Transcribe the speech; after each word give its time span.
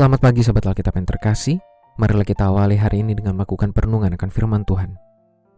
Selamat 0.00 0.32
pagi 0.32 0.40
Sobat 0.40 0.64
Alkitab 0.64 0.96
yang 0.96 1.04
terkasih. 1.04 1.60
Marilah 2.00 2.24
kita 2.24 2.48
awali 2.48 2.72
hari 2.72 3.04
ini 3.04 3.12
dengan 3.12 3.36
melakukan 3.36 3.68
perenungan 3.68 4.16
akan 4.16 4.32
firman 4.32 4.64
Tuhan. 4.64 4.96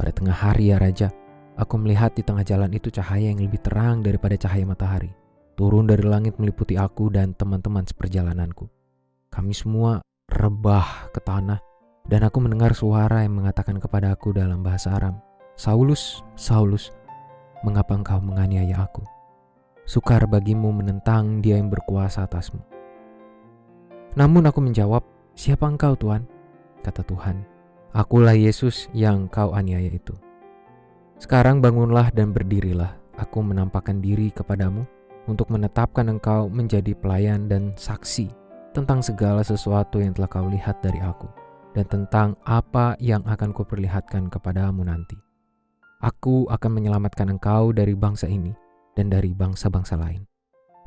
Pada 0.00 0.08
tengah 0.08 0.32
hari 0.32 0.72
ya 0.72 0.80
Raja, 0.80 1.12
aku 1.60 1.76
melihat 1.76 2.16
di 2.16 2.24
tengah 2.24 2.48
jalan 2.48 2.72
itu 2.72 2.88
cahaya 2.88 3.28
yang 3.28 3.44
lebih 3.44 3.60
terang 3.60 4.00
daripada 4.00 4.40
cahaya 4.40 4.64
matahari 4.64 5.12
turun 5.54 5.86
dari 5.86 6.02
langit 6.02 6.38
meliputi 6.38 6.74
aku 6.74 7.10
dan 7.10 7.32
teman-teman 7.34 7.86
seperjalananku. 7.86 8.66
Kami 9.30 9.54
semua 9.54 10.02
rebah 10.30 11.10
ke 11.14 11.22
tanah 11.22 11.62
dan 12.10 12.26
aku 12.26 12.42
mendengar 12.42 12.74
suara 12.74 13.22
yang 13.22 13.38
mengatakan 13.38 13.78
kepada 13.78 14.12
aku 14.12 14.34
dalam 14.34 14.60
bahasa 14.60 14.92
Aram, 14.92 15.18
Saulus, 15.54 16.20
Saulus, 16.34 16.90
mengapa 17.62 17.94
engkau 17.94 18.18
menganiaya 18.20 18.84
aku? 18.84 19.02
Sukar 19.86 20.26
bagimu 20.26 20.74
menentang 20.74 21.40
dia 21.40 21.56
yang 21.56 21.70
berkuasa 21.70 22.26
atasmu. 22.26 22.60
Namun 24.14 24.46
aku 24.46 24.62
menjawab, 24.62 25.02
siapa 25.34 25.66
engkau 25.66 25.94
Tuhan? 25.98 26.26
Kata 26.84 27.02
Tuhan, 27.06 27.42
akulah 27.96 28.36
Yesus 28.36 28.92
yang 28.92 29.30
kau 29.30 29.54
aniaya 29.56 29.90
itu. 29.90 30.14
Sekarang 31.16 31.62
bangunlah 31.62 32.10
dan 32.12 32.34
berdirilah, 32.34 32.96
aku 33.16 33.40
menampakkan 33.40 34.02
diri 34.02 34.28
kepadamu 34.34 34.84
untuk 35.30 35.48
menetapkan 35.48 36.08
engkau 36.08 36.48
menjadi 36.52 36.92
pelayan 36.96 37.48
dan 37.48 37.72
saksi 37.76 38.28
tentang 38.74 39.00
segala 39.00 39.40
sesuatu 39.40 40.02
yang 40.02 40.12
telah 40.12 40.28
kau 40.28 40.48
lihat 40.50 40.82
dari 40.82 40.98
aku 41.00 41.30
dan 41.74 41.86
tentang 41.90 42.38
apa 42.46 42.94
yang 43.02 43.22
akan 43.26 43.50
kuperlihatkan 43.50 44.30
kepadamu 44.30 44.86
nanti. 44.86 45.18
Aku 46.04 46.44
akan 46.52 46.70
menyelamatkan 46.70 47.32
engkau 47.32 47.72
dari 47.72 47.96
bangsa 47.96 48.28
ini 48.28 48.52
dan 48.92 49.08
dari 49.08 49.32
bangsa-bangsa 49.32 49.96
lain. 49.96 50.22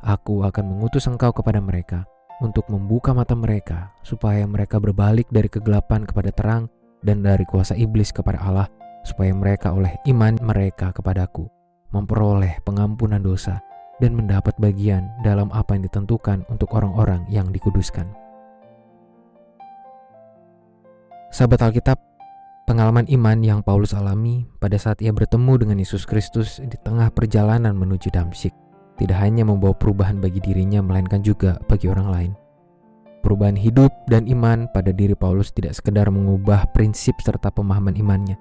Aku 0.00 0.46
akan 0.46 0.64
mengutus 0.64 1.10
engkau 1.10 1.34
kepada 1.34 1.58
mereka 1.58 2.06
untuk 2.38 2.70
membuka 2.70 3.10
mata 3.10 3.34
mereka 3.34 3.90
supaya 4.06 4.46
mereka 4.46 4.78
berbalik 4.78 5.26
dari 5.28 5.50
kegelapan 5.50 6.06
kepada 6.06 6.30
terang 6.30 6.70
dan 7.02 7.22
dari 7.22 7.42
kuasa 7.42 7.74
iblis 7.74 8.14
kepada 8.14 8.38
Allah 8.38 8.70
supaya 9.02 9.34
mereka 9.34 9.74
oleh 9.74 9.98
iman 10.06 10.38
mereka 10.38 10.94
kepadaku 10.94 11.50
memperoleh 11.90 12.62
pengampunan 12.62 13.18
dosa 13.18 13.58
dan 13.98 14.14
mendapat 14.14 14.54
bagian 14.58 15.10
dalam 15.22 15.50
apa 15.50 15.74
yang 15.74 15.86
ditentukan 15.86 16.46
untuk 16.50 16.70
orang-orang 16.74 17.26
yang 17.30 17.50
dikuduskan. 17.50 18.06
Sahabat 21.28 21.60
Alkitab, 21.60 22.00
pengalaman 22.64 23.04
iman 23.12 23.38
yang 23.44 23.60
Paulus 23.60 23.92
alami 23.92 24.48
pada 24.58 24.80
saat 24.80 25.04
ia 25.04 25.12
bertemu 25.12 25.60
dengan 25.60 25.76
Yesus 25.76 26.08
Kristus 26.08 26.56
di 26.58 26.78
tengah 26.80 27.12
perjalanan 27.12 27.76
menuju 27.76 28.08
Damsyik 28.08 28.56
tidak 28.98 29.18
hanya 29.22 29.46
membawa 29.46 29.76
perubahan 29.78 30.18
bagi 30.18 30.42
dirinya 30.42 30.82
melainkan 30.82 31.22
juga 31.22 31.60
bagi 31.70 31.86
orang 31.86 32.08
lain. 32.10 32.32
Perubahan 33.22 33.58
hidup 33.58 33.90
dan 34.10 34.26
iman 34.30 34.66
pada 34.74 34.90
diri 34.90 35.14
Paulus 35.14 35.54
tidak 35.54 35.78
sekedar 35.78 36.10
mengubah 36.10 36.70
prinsip 36.74 37.18
serta 37.22 37.50
pemahaman 37.50 37.94
imannya, 37.98 38.38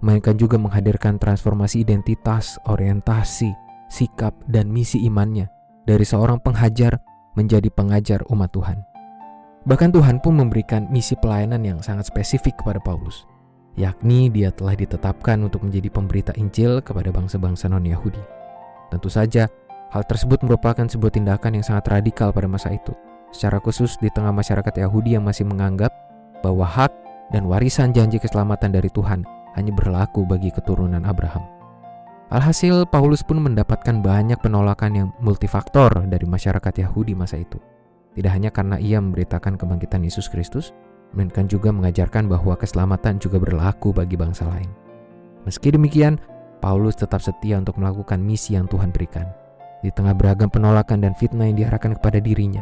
melainkan 0.00 0.36
juga 0.36 0.56
menghadirkan 0.60 1.16
transformasi 1.20 1.84
identitas, 1.84 2.56
orientasi, 2.66 3.67
sikap, 3.88 4.36
dan 4.46 4.68
misi 4.68 5.02
imannya 5.04 5.48
dari 5.88 6.04
seorang 6.04 6.38
penghajar 6.40 7.00
menjadi 7.34 7.72
pengajar 7.72 8.20
umat 8.28 8.52
Tuhan. 8.52 8.78
Bahkan 9.68 9.90
Tuhan 9.92 10.16
pun 10.22 10.36
memberikan 10.36 10.86
misi 10.88 11.16
pelayanan 11.18 11.60
yang 11.64 11.78
sangat 11.84 12.08
spesifik 12.08 12.60
kepada 12.62 12.80
Paulus, 12.80 13.28
yakni 13.76 14.32
dia 14.32 14.48
telah 14.54 14.72
ditetapkan 14.78 15.40
untuk 15.44 15.66
menjadi 15.66 15.88
pemberita 15.92 16.32
Injil 16.36 16.80
kepada 16.80 17.12
bangsa-bangsa 17.12 17.68
non-Yahudi. 17.68 18.20
Tentu 18.88 19.12
saja, 19.12 19.44
hal 19.92 20.02
tersebut 20.08 20.40
merupakan 20.44 20.84
sebuah 20.88 21.12
tindakan 21.12 21.60
yang 21.60 21.64
sangat 21.64 21.88
radikal 21.90 22.32
pada 22.32 22.48
masa 22.48 22.72
itu, 22.72 22.96
secara 23.34 23.60
khusus 23.60 24.00
di 24.00 24.08
tengah 24.08 24.32
masyarakat 24.32 24.72
Yahudi 24.72 25.16
yang 25.18 25.24
masih 25.26 25.44
menganggap 25.44 25.92
bahwa 26.40 26.64
hak 26.64 26.92
dan 27.28 27.44
warisan 27.44 27.92
janji 27.92 28.16
keselamatan 28.16 28.72
dari 28.72 28.88
Tuhan 28.88 29.26
hanya 29.56 29.72
berlaku 29.74 30.24
bagi 30.24 30.48
keturunan 30.48 31.04
Abraham. 31.04 31.57
Alhasil, 32.28 32.84
Paulus 32.92 33.24
pun 33.24 33.40
mendapatkan 33.40 34.04
banyak 34.04 34.36
penolakan 34.44 34.92
yang 34.92 35.08
multifaktor 35.24 35.88
dari 36.12 36.28
masyarakat 36.28 36.84
Yahudi 36.84 37.16
masa 37.16 37.40
itu. 37.40 37.56
Tidak 38.12 38.28
hanya 38.28 38.52
karena 38.52 38.76
ia 38.76 39.00
memberitakan 39.00 39.56
kebangkitan 39.56 40.04
Yesus 40.04 40.28
Kristus, 40.28 40.76
melainkan 41.16 41.48
juga 41.48 41.72
mengajarkan 41.72 42.28
bahwa 42.28 42.52
keselamatan 42.52 43.16
juga 43.16 43.40
berlaku 43.40 43.96
bagi 43.96 44.20
bangsa 44.20 44.44
lain. 44.44 44.68
Meski 45.48 45.72
demikian, 45.72 46.20
Paulus 46.60 47.00
tetap 47.00 47.24
setia 47.24 47.56
untuk 47.56 47.80
melakukan 47.80 48.20
misi 48.20 48.60
yang 48.60 48.68
Tuhan 48.68 48.92
berikan. 48.92 49.24
Di 49.80 49.88
tengah 49.88 50.12
beragam 50.12 50.52
penolakan 50.52 51.00
dan 51.00 51.16
fitnah 51.16 51.48
yang 51.48 51.64
diarahkan 51.64 51.96
kepada 51.96 52.20
dirinya, 52.20 52.60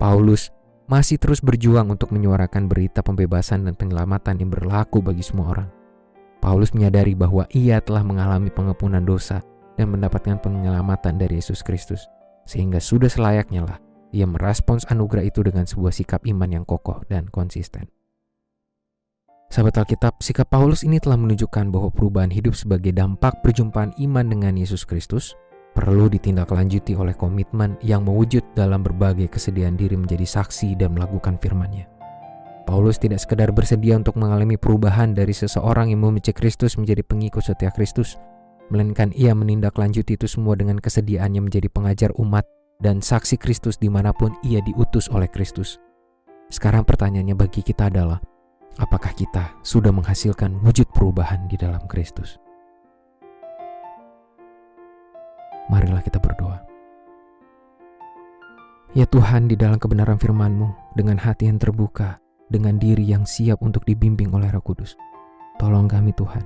Paulus 0.00 0.48
masih 0.88 1.20
terus 1.20 1.44
berjuang 1.44 1.92
untuk 1.92 2.16
menyuarakan 2.16 2.64
berita 2.64 3.04
pembebasan 3.04 3.68
dan 3.68 3.76
penyelamatan 3.76 4.40
yang 4.40 4.48
berlaku 4.48 5.04
bagi 5.04 5.20
semua 5.20 5.52
orang. 5.52 5.81
Paulus 6.42 6.74
menyadari 6.74 7.14
bahwa 7.14 7.46
ia 7.54 7.78
telah 7.78 8.02
mengalami 8.02 8.50
pengampunan 8.50 9.06
dosa 9.06 9.38
dan 9.78 9.94
mendapatkan 9.94 10.42
penyelamatan 10.42 11.14
dari 11.14 11.38
Yesus 11.38 11.62
Kristus, 11.62 12.10
sehingga 12.42 12.82
sudah 12.82 13.06
selayaknya 13.06 13.62
lah 13.62 13.78
ia 14.10 14.26
merespons 14.26 14.82
anugerah 14.90 15.22
itu 15.22 15.40
dengan 15.46 15.64
sebuah 15.64 15.94
sikap 15.94 16.26
iman 16.26 16.50
yang 16.50 16.64
kokoh 16.66 17.06
dan 17.06 17.30
konsisten. 17.30 17.88
Sahabat 19.52 19.84
Alkitab, 19.84 20.18
sikap 20.18 20.48
Paulus 20.48 20.82
ini 20.82 20.96
telah 20.96 21.20
menunjukkan 21.20 21.70
bahwa 21.70 21.92
perubahan 21.92 22.32
hidup 22.32 22.56
sebagai 22.56 22.90
dampak 22.90 23.44
perjumpaan 23.44 23.92
iman 24.00 24.26
dengan 24.26 24.56
Yesus 24.56 24.82
Kristus 24.88 25.36
perlu 25.76 26.08
ditindaklanjuti 26.08 26.96
oleh 26.96 27.16
komitmen 27.16 27.76
yang 27.84 28.04
mewujud 28.04 28.44
dalam 28.56 28.80
berbagai 28.80 29.28
kesediaan 29.28 29.76
diri 29.76 29.96
menjadi 29.96 30.24
saksi 30.24 30.76
dan 30.76 30.96
melakukan 30.96 31.36
firman-Nya. 31.36 32.01
Paulus 32.62 32.96
tidak 32.96 33.18
sekedar 33.18 33.50
bersedia 33.50 33.98
untuk 33.98 34.14
mengalami 34.14 34.54
perubahan 34.54 35.12
dari 35.18 35.34
seseorang 35.34 35.90
yang 35.90 36.06
membenci 36.06 36.30
Kristus 36.30 36.78
menjadi 36.78 37.02
pengikut 37.02 37.42
setia 37.42 37.74
Kristus, 37.74 38.14
melainkan 38.70 39.10
ia 39.12 39.34
menindaklanjuti 39.34 40.14
itu 40.14 40.30
semua 40.30 40.54
dengan 40.54 40.78
kesediaannya 40.78 41.42
menjadi 41.42 41.68
pengajar 41.68 42.14
umat 42.22 42.46
dan 42.78 43.02
saksi 43.02 43.34
Kristus 43.36 43.76
di 43.76 43.90
mana 43.90 44.14
pun 44.14 44.32
ia 44.46 44.62
diutus 44.62 45.10
oleh 45.10 45.26
Kristus. 45.26 45.82
Sekarang 46.48 46.86
pertanyaannya 46.86 47.34
bagi 47.34 47.66
kita 47.66 47.90
adalah, 47.90 48.22
apakah 48.78 49.10
kita 49.10 49.58
sudah 49.66 49.90
menghasilkan 49.90 50.62
wujud 50.62 50.86
perubahan 50.94 51.50
di 51.50 51.58
dalam 51.58 51.82
Kristus? 51.90 52.38
Marilah 55.66 56.02
kita 56.04 56.22
berdoa. 56.22 56.62
Ya 58.92 59.08
Tuhan, 59.08 59.48
di 59.48 59.56
dalam 59.56 59.80
kebenaran 59.80 60.20
firman-Mu, 60.20 60.92
dengan 60.92 61.16
hati 61.16 61.48
yang 61.48 61.56
terbuka, 61.56 62.21
dengan 62.52 62.76
diri 62.76 63.08
yang 63.08 63.24
siap 63.24 63.64
untuk 63.64 63.88
dibimbing 63.88 64.28
oleh 64.36 64.52
Roh 64.52 64.60
Kudus. 64.60 65.00
Tolong 65.56 65.88
kami 65.88 66.12
Tuhan 66.12 66.44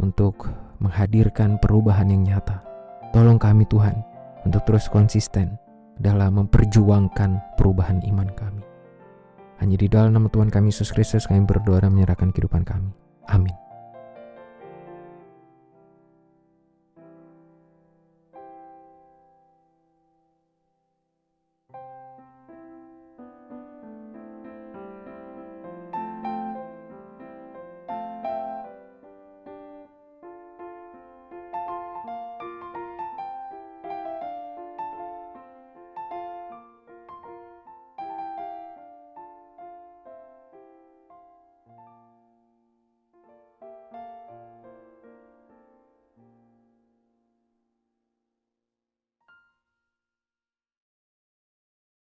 untuk 0.00 0.48
menghadirkan 0.80 1.60
perubahan 1.60 2.08
yang 2.08 2.24
nyata. 2.24 2.64
Tolong 3.12 3.36
kami 3.36 3.68
Tuhan 3.68 4.00
untuk 4.48 4.64
terus 4.64 4.88
konsisten 4.88 5.60
dalam 6.00 6.40
memperjuangkan 6.40 7.60
perubahan 7.60 8.00
iman 8.08 8.28
kami. 8.32 8.64
Hanya 9.60 9.76
di 9.76 9.88
dalam 9.88 10.16
nama 10.16 10.28
Tuhan 10.32 10.48
kami 10.48 10.72
Yesus 10.72 10.92
Kristus 10.92 11.28
kami 11.28 11.44
berdoa 11.44 11.84
dan 11.84 11.92
menyerahkan 11.92 12.32
kehidupan 12.32 12.64
kami. 12.64 12.92
Amin. 13.28 13.65